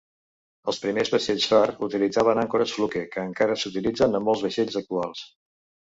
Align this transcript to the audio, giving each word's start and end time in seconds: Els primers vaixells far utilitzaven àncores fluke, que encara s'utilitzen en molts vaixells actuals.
Els 0.71 0.79
primers 0.85 1.11
vaixells 1.15 1.45
far 1.51 1.59
utilitzaven 1.89 2.43
àncores 2.47 2.75
fluke, 2.79 3.05
que 3.15 3.29
encara 3.29 3.61
s'utilitzen 3.65 4.21
en 4.25 4.29
molts 4.31 4.47
vaixells 4.51 4.85
actuals. 4.85 5.27